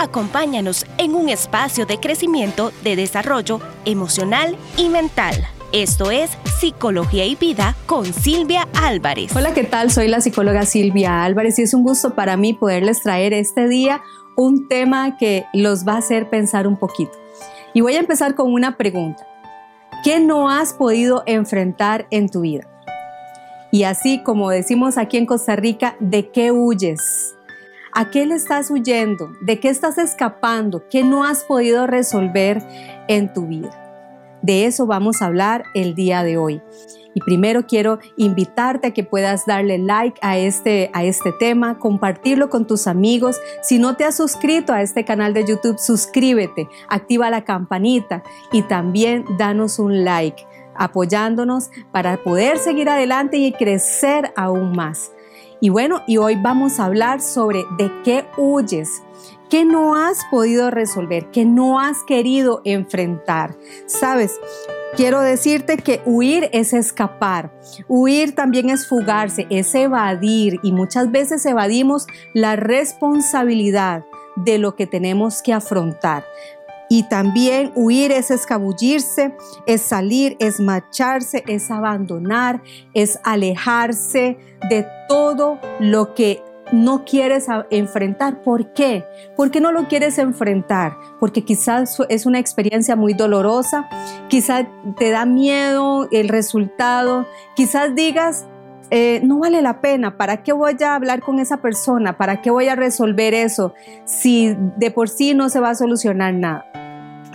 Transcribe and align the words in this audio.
Acompáñanos 0.00 0.86
en 0.96 1.16
un 1.16 1.28
espacio 1.28 1.84
de 1.84 1.98
crecimiento, 1.98 2.70
de 2.84 2.94
desarrollo 2.94 3.58
emocional 3.84 4.56
y 4.76 4.90
mental. 4.90 5.34
Esto 5.72 6.12
es 6.12 6.30
Psicología 6.60 7.24
y 7.24 7.34
Vida 7.34 7.74
con 7.86 8.04
Silvia 8.04 8.68
Álvarez. 8.80 9.34
Hola, 9.34 9.52
¿qué 9.54 9.64
tal? 9.64 9.90
Soy 9.90 10.06
la 10.06 10.20
psicóloga 10.20 10.66
Silvia 10.66 11.24
Álvarez 11.24 11.58
y 11.58 11.62
es 11.62 11.74
un 11.74 11.82
gusto 11.82 12.14
para 12.14 12.36
mí 12.36 12.54
poderles 12.54 13.02
traer 13.02 13.32
este 13.32 13.66
día 13.66 14.00
un 14.36 14.68
tema 14.68 15.16
que 15.16 15.46
los 15.52 15.84
va 15.84 15.94
a 15.94 15.98
hacer 15.98 16.30
pensar 16.30 16.68
un 16.68 16.76
poquito. 16.76 17.18
Y 17.74 17.80
voy 17.80 17.94
a 17.94 17.98
empezar 17.98 18.36
con 18.36 18.52
una 18.52 18.76
pregunta. 18.76 19.26
¿Qué 20.04 20.20
no 20.20 20.48
has 20.48 20.74
podido 20.74 21.24
enfrentar 21.26 22.06
en 22.12 22.28
tu 22.28 22.42
vida? 22.42 22.68
Y 23.72 23.82
así 23.82 24.22
como 24.22 24.50
decimos 24.50 24.96
aquí 24.96 25.16
en 25.16 25.26
Costa 25.26 25.56
Rica, 25.56 25.96
¿de 25.98 26.30
qué 26.30 26.52
huyes? 26.52 27.34
¿A 27.92 28.10
qué 28.10 28.26
le 28.26 28.34
estás 28.34 28.70
huyendo? 28.70 29.32
¿De 29.40 29.60
qué 29.60 29.68
estás 29.68 29.98
escapando? 29.98 30.84
¿Qué 30.90 31.04
no 31.04 31.24
has 31.24 31.44
podido 31.44 31.86
resolver 31.86 32.62
en 33.08 33.32
tu 33.32 33.46
vida? 33.46 33.84
De 34.42 34.66
eso 34.66 34.86
vamos 34.86 35.20
a 35.20 35.26
hablar 35.26 35.64
el 35.74 35.94
día 35.94 36.22
de 36.22 36.36
hoy. 36.36 36.62
Y 37.14 37.20
primero 37.20 37.66
quiero 37.66 37.98
invitarte 38.16 38.88
a 38.88 38.90
que 38.92 39.02
puedas 39.02 39.46
darle 39.46 39.78
like 39.78 40.18
a 40.22 40.38
este, 40.38 40.90
a 40.92 41.02
este 41.02 41.32
tema, 41.32 41.78
compartirlo 41.78 42.48
con 42.48 42.66
tus 42.66 42.86
amigos. 42.86 43.40
Si 43.62 43.78
no 43.78 43.96
te 43.96 44.04
has 44.04 44.16
suscrito 44.16 44.72
a 44.72 44.82
este 44.82 45.04
canal 45.04 45.34
de 45.34 45.44
YouTube, 45.44 45.78
suscríbete, 45.78 46.68
activa 46.88 47.30
la 47.30 47.44
campanita 47.44 48.22
y 48.52 48.62
también 48.62 49.24
danos 49.38 49.78
un 49.78 50.04
like 50.04 50.46
apoyándonos 50.76 51.70
para 51.90 52.22
poder 52.22 52.58
seguir 52.58 52.88
adelante 52.88 53.36
y 53.38 53.52
crecer 53.52 54.32
aún 54.36 54.72
más. 54.76 55.10
Y 55.60 55.70
bueno, 55.70 56.02
y 56.06 56.18
hoy 56.18 56.36
vamos 56.36 56.78
a 56.78 56.84
hablar 56.84 57.20
sobre 57.20 57.64
de 57.78 57.90
qué 58.04 58.24
huyes, 58.36 59.02
qué 59.50 59.64
no 59.64 59.96
has 59.96 60.24
podido 60.30 60.70
resolver, 60.70 61.30
qué 61.32 61.44
no 61.44 61.80
has 61.80 62.04
querido 62.04 62.62
enfrentar. 62.64 63.56
Sabes, 63.86 64.38
quiero 64.96 65.20
decirte 65.20 65.76
que 65.78 66.00
huir 66.04 66.48
es 66.52 66.72
escapar, 66.72 67.52
huir 67.88 68.36
también 68.36 68.70
es 68.70 68.86
fugarse, 68.86 69.48
es 69.50 69.74
evadir 69.74 70.60
y 70.62 70.70
muchas 70.70 71.10
veces 71.10 71.44
evadimos 71.44 72.06
la 72.34 72.54
responsabilidad 72.54 74.04
de 74.36 74.58
lo 74.58 74.76
que 74.76 74.86
tenemos 74.86 75.42
que 75.42 75.52
afrontar. 75.52 76.24
Y 76.88 77.04
también 77.04 77.72
huir 77.74 78.12
es 78.12 78.30
escabullirse, 78.30 79.34
es 79.66 79.82
salir, 79.82 80.36
es 80.38 80.58
marcharse, 80.58 81.44
es 81.46 81.70
abandonar, 81.70 82.62
es 82.94 83.18
alejarse 83.24 84.38
de 84.70 84.86
todo 85.08 85.58
lo 85.80 86.14
que 86.14 86.42
no 86.72 87.04
quieres 87.04 87.46
enfrentar. 87.70 88.42
¿Por 88.42 88.72
qué? 88.72 89.04
¿Por 89.36 89.50
qué 89.50 89.60
no 89.60 89.72
lo 89.72 89.88
quieres 89.88 90.18
enfrentar? 90.18 90.96
Porque 91.20 91.44
quizás 91.44 91.98
es 92.08 92.26
una 92.26 92.38
experiencia 92.38 92.96
muy 92.96 93.14
dolorosa, 93.14 93.88
quizás 94.28 94.66
te 94.98 95.10
da 95.10 95.26
miedo 95.26 96.08
el 96.10 96.28
resultado, 96.28 97.26
quizás 97.54 97.94
digas, 97.94 98.46
eh, 98.90 99.20
no 99.22 99.38
vale 99.38 99.60
la 99.60 99.80
pena, 99.82 100.16
¿para 100.16 100.42
qué 100.42 100.52
voy 100.52 100.76
a 100.82 100.94
hablar 100.94 101.20
con 101.20 101.40
esa 101.40 101.58
persona? 101.58 102.16
¿Para 102.16 102.40
qué 102.40 102.50
voy 102.50 102.68
a 102.68 102.74
resolver 102.74 103.34
eso 103.34 103.74
si 104.04 104.56
de 104.76 104.90
por 104.90 105.10
sí 105.10 105.34
no 105.34 105.50
se 105.50 105.60
va 105.60 105.70
a 105.70 105.74
solucionar 105.74 106.32
nada? 106.32 106.67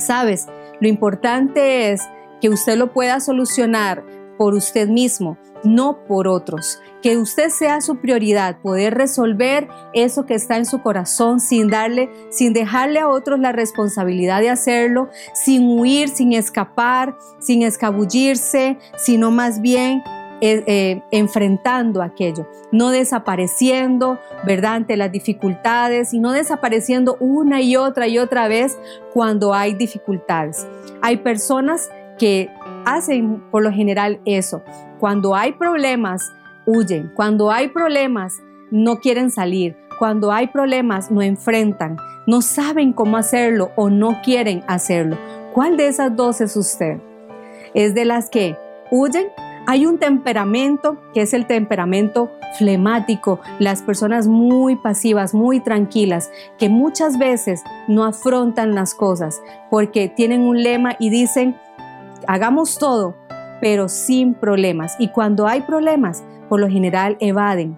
Sabes, 0.06 0.48
lo 0.82 0.88
importante 0.88 1.92
es 1.92 2.02
que 2.42 2.50
usted 2.50 2.78
lo 2.78 2.92
pueda 2.92 3.20
solucionar 3.20 4.04
por 4.38 4.54
usted 4.54 4.90
mismo, 4.90 5.38
no 5.64 6.06
por 6.06 6.28
otros. 6.28 6.80
Que 7.02 7.18
usted 7.18 7.50
sea 7.50 7.80
su 7.80 7.98
prioridad, 7.98 8.60
poder 8.62 8.96
resolver 8.96 9.68
eso 9.94 10.26
que 10.26 10.34
está 10.34 10.58
en 10.58 10.66
su 10.66 10.82
corazón 10.82 11.40
sin 11.40 11.70
darle, 11.70 12.10
sin 12.30 12.52
dejarle 12.52 13.00
a 13.00 13.08
otros 13.08 13.40
la 13.40 13.52
responsabilidad 13.52 14.42
de 14.42 14.50
hacerlo, 14.50 15.10
sin 15.34 15.80
huir, 15.80 16.10
sin 16.10 16.34
escapar, 16.34 17.16
sin 17.40 17.62
escabullirse, 17.62 18.78
sino 18.98 19.32
más 19.32 19.62
bien 19.62 20.04
eh, 20.42 20.64
eh, 20.68 21.02
enfrentando 21.12 22.02
aquello, 22.02 22.48
no 22.72 22.90
desapareciendo, 22.90 24.20
¿verdad? 24.46 24.76
Ante 24.76 24.98
las 24.98 25.12
dificultades 25.12 26.14
y 26.14 26.20
no 26.20 26.32
desapareciendo 26.32 27.18
una 27.20 27.62
y 27.62 27.76
otra 27.76 28.08
y 28.08 28.18
otra 28.18 28.48
vez 28.48 28.78
cuando 29.14 29.54
hay 29.54 29.74
dificultades. 29.74 30.68
Hay 31.02 31.18
personas 31.18 31.90
que 32.18 32.50
hacen 32.86 33.42
por 33.52 33.64
lo 33.64 33.72
general 33.72 34.20
eso. 34.26 34.64
Cuando 35.00 35.36
hay 35.36 35.54
problemas, 35.54 36.34
huyen. 36.66 37.12
Cuando 37.16 37.52
hay 37.52 37.70
problemas, 37.70 38.42
no 38.72 39.00
quieren 39.00 39.32
salir. 39.32 39.76
Cuando 40.00 40.32
hay 40.32 40.48
problemas, 40.48 41.12
no 41.12 41.22
enfrentan. 41.22 41.98
No 42.26 42.42
saben 42.42 42.94
cómo 42.94 43.18
hacerlo 43.18 43.72
o 43.76 43.90
no 43.90 44.22
quieren 44.24 44.64
hacerlo. 44.68 45.18
¿Cuál 45.54 45.78
de 45.78 45.88
esas 45.88 46.16
dos 46.16 46.42
es 46.42 46.56
usted? 46.56 46.98
¿Es 47.74 47.94
de 47.94 48.06
las 48.06 48.30
que 48.30 48.56
huyen 48.92 49.28
hay 49.66 49.86
un 49.86 49.98
temperamento 49.98 50.98
que 51.14 51.22
es 51.22 51.34
el 51.34 51.48
temperamento 51.48 52.32
flemático, 52.58 53.40
las 53.60 53.82
personas 53.82 54.28
muy 54.28 54.76
pasivas, 54.76 55.34
muy 55.34 55.60
tranquilas, 55.62 56.30
que 56.58 56.70
muchas 56.70 57.18
veces 57.18 57.64
no 57.88 58.04
afrontan 58.04 58.76
las 58.76 58.94
cosas 58.94 59.42
porque 59.70 60.10
tienen 60.10 60.42
un 60.42 60.62
lema 60.62 60.96
y 61.00 61.10
dicen, 61.10 61.56
hagamos 62.28 62.78
todo, 62.78 63.16
pero 63.62 63.88
sin 63.88 64.34
problemas. 64.34 64.96
Y 65.00 65.10
cuando 65.10 65.48
hay 65.48 65.62
problemas, 65.62 66.24
por 66.50 66.60
lo 66.60 66.70
general 66.70 67.18
evaden, 67.20 67.78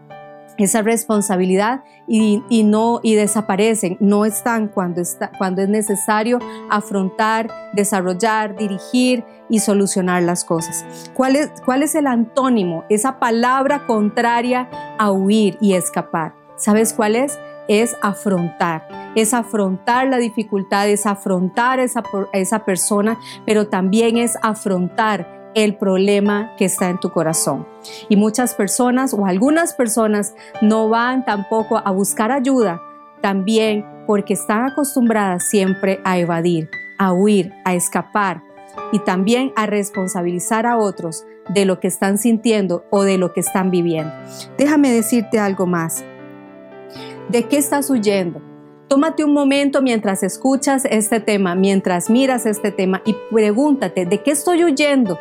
esa 0.58 0.82
responsabilidad 0.82 1.84
y, 2.08 2.64
no 2.64 3.00
y 3.04 3.16
desaparecen, 3.16 3.98
no 4.00 4.26
están 4.26 4.68
cuando, 4.68 5.02
está, 5.02 5.32
cuando 5.38 5.62
es 5.62 5.70
necesario 5.70 6.40
afrontar, 6.70 7.50
desarrollar, 7.74 8.56
dirigir 8.56 9.24
y 9.50 9.60
solucionar 9.60 10.24
las 10.24 10.44
cosas. 10.44 10.86
¿Cuál 11.14 11.36
es, 11.36 11.52
¿Cuál 11.64 11.84
es 11.84 11.96
el 11.96 12.08
antónimo? 12.08 12.84
Esa 12.90 13.20
palabra 13.20 13.86
contraria 13.86 14.70
a 14.98 15.12
huir 15.12 15.58
y 15.62 15.74
escapar. 15.74 16.34
¿Sabes 16.58 16.94
cuál 16.94 17.16
es? 17.16 17.38
Es 17.68 17.96
afrontar, 18.04 18.88
es 19.16 19.34
afrontar 19.34 20.08
la 20.08 20.18
dificultad, 20.18 20.88
es 20.88 21.08
afrontar 21.08 21.80
esa, 21.80 22.04
esa 22.32 22.64
persona, 22.64 23.20
pero 23.46 23.68
también 23.68 24.18
es 24.18 24.38
afrontar 24.44 25.45
el 25.56 25.76
problema 25.76 26.54
que 26.58 26.66
está 26.66 26.90
en 26.90 27.00
tu 27.00 27.12
corazón. 27.12 27.66
Y 28.10 28.18
muchas 28.18 28.54
personas 28.54 29.14
o 29.14 29.26
algunas 29.26 29.74
personas 29.74 30.36
no 30.62 30.90
van 30.90 31.26
tampoco 31.26 31.82
a 31.84 31.92
buscar 31.92 32.32
ayuda 32.32 32.82
también 33.22 33.86
porque 34.06 34.34
están 34.34 34.66
acostumbradas 34.66 35.50
siempre 35.50 36.00
a 36.04 36.20
evadir, 36.20 36.70
a 37.00 37.14
huir, 37.14 37.52
a 37.64 37.74
escapar 37.74 38.44
y 38.92 39.00
también 39.00 39.52
a 39.56 39.66
responsabilizar 39.66 40.68
a 40.68 40.78
otros 40.78 41.26
de 41.50 41.66
lo 41.66 41.80
que 41.80 41.88
están 41.88 42.18
sintiendo 42.18 42.86
o 42.92 43.04
de 43.04 43.18
lo 43.18 43.34
que 43.34 43.40
están 43.40 43.72
viviendo. 43.72 44.12
Déjame 44.58 44.92
decirte 44.92 45.40
algo 45.40 45.66
más. 45.66 46.04
¿De 47.30 47.44
qué 47.44 47.58
estás 47.58 47.90
huyendo? 47.90 48.42
Tómate 48.88 49.24
un 49.24 49.34
momento 49.34 49.82
mientras 49.82 50.22
escuchas 50.22 50.86
este 50.86 51.20
tema, 51.20 51.56
mientras 51.56 52.10
miras 52.10 52.46
este 52.46 52.72
tema 52.72 53.02
y 53.06 53.16
pregúntate, 53.32 54.06
¿de 54.06 54.22
qué 54.22 54.32
estoy 54.32 54.64
huyendo? 54.64 55.18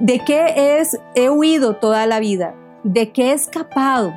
¿De 0.00 0.20
qué 0.20 0.78
es, 0.78 0.96
he 1.16 1.28
huido 1.28 1.74
toda 1.74 2.06
la 2.06 2.20
vida? 2.20 2.54
¿De 2.84 3.10
qué 3.10 3.30
he 3.30 3.32
escapado? 3.32 4.14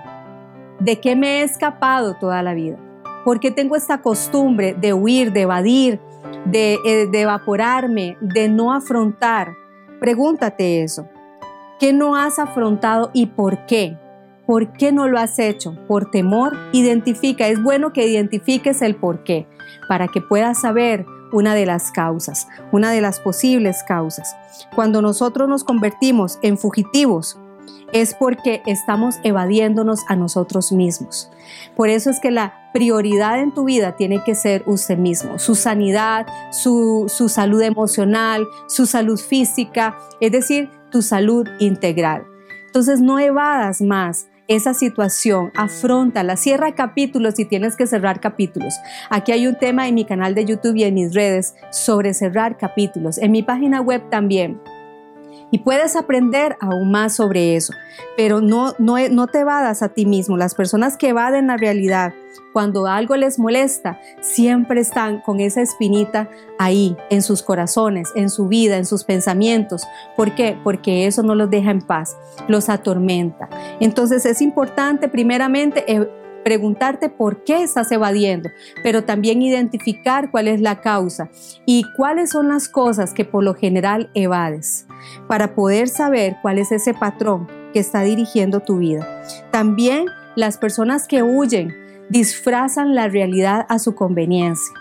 ¿De 0.79 0.99
qué 0.99 1.15
me 1.15 1.39
he 1.39 1.43
escapado 1.43 2.13
toda 2.19 2.43
la 2.43 2.53
vida? 2.53 2.77
¿Por 3.25 3.39
qué 3.39 3.49
tengo 3.49 3.75
esta 3.75 3.99
costumbre 3.99 4.75
de 4.79 4.93
huir, 4.93 5.33
de 5.33 5.41
evadir, 5.41 5.99
de, 6.45 6.77
eh, 6.85 7.07
de 7.07 7.21
evaporarme, 7.21 8.15
de 8.21 8.47
no 8.47 8.71
afrontar? 8.71 9.55
Pregúntate 9.99 10.83
eso. 10.83 11.09
¿Qué 11.79 11.93
no 11.93 12.15
has 12.15 12.37
afrontado 12.37 13.09
y 13.11 13.25
por 13.25 13.65
qué? 13.65 13.97
¿Por 14.45 14.73
qué 14.73 14.91
no 14.91 15.07
lo 15.07 15.17
has 15.17 15.39
hecho? 15.39 15.75
¿Por 15.87 16.11
temor? 16.11 16.55
Identifica, 16.73 17.47
es 17.47 17.61
bueno 17.61 17.91
que 17.91 18.05
identifiques 18.05 18.83
el 18.83 18.95
por 18.95 19.23
qué, 19.23 19.47
para 19.87 20.07
que 20.07 20.21
puedas 20.21 20.61
saber 20.61 21.07
una 21.31 21.55
de 21.55 21.65
las 21.65 21.91
causas, 21.91 22.47
una 22.71 22.91
de 22.91 23.01
las 23.01 23.19
posibles 23.19 23.83
causas. 23.83 24.35
Cuando 24.75 25.01
nosotros 25.01 25.47
nos 25.47 25.63
convertimos 25.63 26.39
en 26.41 26.57
fugitivos, 26.57 27.37
es 27.93 28.13
porque 28.13 28.61
estamos 28.65 29.19
evadiéndonos 29.23 30.01
a 30.07 30.15
nosotros 30.15 30.71
mismos. 30.71 31.29
Por 31.75 31.89
eso 31.89 32.09
es 32.09 32.19
que 32.19 32.31
la 32.31 32.53
prioridad 32.73 33.41
en 33.41 33.53
tu 33.53 33.65
vida 33.65 33.95
tiene 33.95 34.23
que 34.23 34.35
ser 34.35 34.63
usted 34.65 34.97
mismo, 34.97 35.39
su 35.39 35.55
sanidad, 35.55 36.25
su, 36.51 37.05
su 37.09 37.27
salud 37.27 37.61
emocional, 37.61 38.47
su 38.67 38.85
salud 38.85 39.19
física, 39.19 39.97
es 40.19 40.31
decir, 40.31 40.69
tu 40.89 41.01
salud 41.01 41.47
integral. 41.59 42.25
Entonces 42.67 43.01
no 43.01 43.19
evadas 43.19 43.81
más, 43.81 44.27
esa 44.47 44.73
situación, 44.73 45.51
afrontala, 45.55 46.35
cierra 46.35 46.73
capítulos 46.75 47.35
si 47.35 47.45
tienes 47.45 47.75
que 47.75 47.87
cerrar 47.87 48.19
capítulos. 48.19 48.75
Aquí 49.09 49.31
hay 49.31 49.47
un 49.47 49.57
tema 49.57 49.87
en 49.87 49.95
mi 49.95 50.05
canal 50.05 50.35
de 50.35 50.45
YouTube 50.45 50.75
y 50.75 50.83
en 50.83 50.95
mis 50.95 51.13
redes 51.13 51.55
sobre 51.71 52.13
cerrar 52.13 52.57
capítulos, 52.57 53.17
en 53.17 53.31
mi 53.31 53.43
página 53.43 53.81
web 53.81 54.09
también. 54.09 54.59
Y 55.51 55.59
puedes 55.59 55.95
aprender 55.95 56.57
aún 56.59 56.91
más 56.91 57.15
sobre 57.15 57.55
eso. 57.55 57.73
Pero 58.17 58.41
no, 58.41 58.73
no, 58.79 58.95
no 59.09 59.27
te 59.27 59.39
evadas 59.39 59.83
a 59.83 59.89
ti 59.89 60.05
mismo. 60.05 60.37
Las 60.37 60.55
personas 60.55 60.97
que 60.97 61.09
evaden 61.09 61.47
la 61.47 61.57
realidad, 61.57 62.13
cuando 62.53 62.87
algo 62.87 63.15
les 63.15 63.37
molesta, 63.37 63.99
siempre 64.21 64.81
están 64.81 65.21
con 65.21 65.39
esa 65.39 65.61
espinita 65.61 66.29
ahí, 66.57 66.95
en 67.09 67.21
sus 67.21 67.43
corazones, 67.43 68.09
en 68.15 68.29
su 68.29 68.47
vida, 68.47 68.77
en 68.77 68.85
sus 68.85 69.03
pensamientos. 69.03 69.83
¿Por 70.15 70.35
qué? 70.35 70.57
Porque 70.63 71.05
eso 71.05 71.23
no 71.23 71.35
los 71.35 71.49
deja 71.49 71.71
en 71.71 71.81
paz, 71.81 72.17
los 72.47 72.69
atormenta. 72.69 73.49
Entonces 73.79 74.25
es 74.25 74.41
importante 74.41 75.07
primeramente 75.07 75.83
eh, 75.91 76.09
preguntarte 76.43 77.09
por 77.09 77.43
qué 77.43 77.63
estás 77.63 77.91
evadiendo, 77.91 78.49
pero 78.83 79.03
también 79.03 79.41
identificar 79.41 80.31
cuál 80.31 80.47
es 80.47 80.61
la 80.61 80.81
causa 80.81 81.29
y 81.65 81.83
cuáles 81.95 82.31
son 82.31 82.47
las 82.47 82.67
cosas 82.67 83.13
que 83.13 83.25
por 83.25 83.43
lo 83.43 83.53
general 83.53 84.09
evades, 84.13 84.87
para 85.27 85.55
poder 85.55 85.87
saber 85.87 86.37
cuál 86.41 86.57
es 86.57 86.71
ese 86.71 86.93
patrón 86.93 87.47
que 87.73 87.79
está 87.79 88.01
dirigiendo 88.01 88.61
tu 88.61 88.77
vida. 88.77 89.07
También 89.51 90.05
las 90.35 90.57
personas 90.57 91.07
que 91.07 91.23
huyen 91.23 91.73
disfrazan 92.09 92.95
la 92.95 93.07
realidad 93.07 93.65
a 93.69 93.79
su 93.79 93.95
conveniencia. 93.95 94.73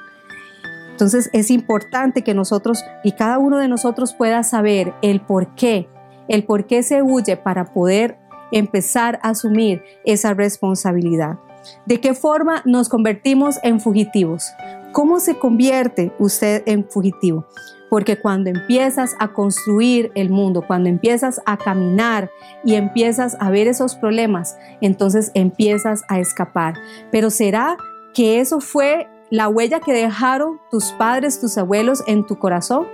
Entonces 0.91 1.31
es 1.33 1.51
importante 1.51 2.23
que 2.23 2.35
nosotros 2.35 2.85
y 3.05 3.13
cada 3.13 3.39
uno 3.39 3.57
de 3.57 3.69
nosotros 3.69 4.13
pueda 4.13 4.43
saber 4.43 4.93
el 5.01 5.21
por 5.21 5.55
qué, 5.55 5.89
el 6.29 6.45
por 6.45 6.67
qué 6.67 6.83
se 6.83 7.03
huye 7.03 7.37
para 7.37 7.73
poder 7.73 8.19
empezar 8.53 9.19
a 9.23 9.31
asumir 9.31 9.83
esa 10.05 10.35
responsabilidad. 10.35 11.39
¿De 11.87 12.01
qué 12.01 12.15
forma 12.15 12.63
nos 12.65 12.89
convertimos 12.89 13.59
en 13.63 13.81
fugitivos? 13.81 14.53
¿Cómo 14.93 15.21
se 15.21 15.39
convierte 15.39 16.13
usted 16.19 16.63
en 16.67 16.89
fugitivo? 16.89 17.47
Porque 17.89 18.21
cuando 18.21 18.51
empiezas 18.51 19.15
a 19.19 19.33
construir 19.33 20.13
el 20.15 20.31
mundo, 20.31 20.65
cuando 20.67 20.89
empiezas 20.89 21.41
a 21.47 21.57
caminar 21.57 22.31
y 22.65 22.75
empiezas 22.75 23.37
a 23.41 23.51
ver 23.51 23.67
esos 23.67 23.97
problemas, 23.97 24.57
entonces 24.81 25.31
empiezas 25.35 26.05
a 26.09 26.21
escapar. 26.21 26.75
Pero 27.11 27.31
¿será 27.31 27.77
que 28.15 28.41
eso 28.41 28.61
fue 28.61 29.09
la 29.31 29.49
huella 29.49 29.81
que 29.81 29.93
dejaron 29.93 30.61
tus 30.71 30.93
padres, 30.93 31.41
tus 31.41 31.57
abuelos 31.59 32.03
en 32.07 32.27
tu 32.27 32.39
corazón? 32.39 32.87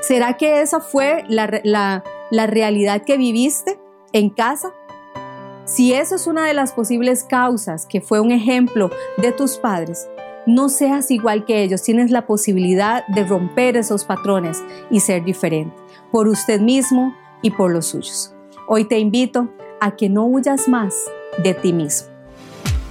¿Será 0.00 0.34
que 0.34 0.62
esa 0.62 0.80
fue 0.80 1.24
la, 1.28 2.02
la 2.30 2.46
realidad 2.46 3.02
que 3.02 3.16
viviste 3.16 3.78
en 4.12 4.30
casa? 4.30 4.72
Si 5.66 5.92
eso 5.92 6.14
es 6.14 6.28
una 6.28 6.46
de 6.46 6.54
las 6.54 6.72
posibles 6.72 7.24
causas, 7.24 7.86
que 7.86 8.00
fue 8.00 8.20
un 8.20 8.30
ejemplo 8.30 8.88
de 9.18 9.32
tus 9.32 9.56
padres, 9.56 10.06
no 10.46 10.68
seas 10.68 11.10
igual 11.10 11.44
que 11.44 11.64
ellos, 11.64 11.82
tienes 11.82 12.12
la 12.12 12.24
posibilidad 12.24 13.04
de 13.08 13.24
romper 13.24 13.76
esos 13.76 14.04
patrones 14.04 14.62
y 14.92 15.00
ser 15.00 15.24
diferente, 15.24 15.74
por 16.12 16.28
usted 16.28 16.60
mismo 16.60 17.16
y 17.42 17.50
por 17.50 17.72
los 17.72 17.86
suyos. 17.86 18.32
Hoy 18.68 18.84
te 18.84 19.00
invito 19.00 19.52
a 19.80 19.96
que 19.96 20.08
no 20.08 20.26
huyas 20.26 20.68
más 20.68 20.94
de 21.42 21.52
ti 21.52 21.72
mismo. 21.72 22.10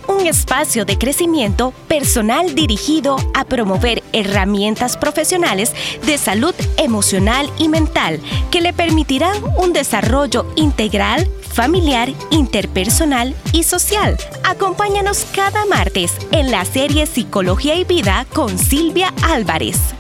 Un 0.10 0.28
espacio 0.28 0.84
de 0.84 0.98
crecimiento 0.98 1.74
personal 1.88 2.56
dirigido 2.56 3.16
a 3.34 3.46
promover 3.46 4.04
herramientas 4.12 4.98
profesionales 4.98 5.74
de 6.06 6.18
salud 6.18 6.54
emocional 6.78 7.50
y 7.58 7.70
mental 7.70 8.20
que 8.52 8.60
le 8.60 8.74
permitirán 8.74 9.42
un 9.58 9.72
desarrollo 9.72 10.46
integral 10.58 11.26
familiar, 11.56 12.10
interpersonal 12.32 13.34
y 13.54 13.64
social. 13.64 14.18
Acompáñanos 14.44 15.26
cada 15.34 15.66
martes 15.66 16.12
en 16.32 16.52
la 16.52 16.66
serie 16.66 17.06
Psicología 17.06 17.76
y 17.76 17.86
Vida 17.86 18.28
con 18.34 18.60
Silvia 18.60 19.14
Álvarez. 19.24 19.96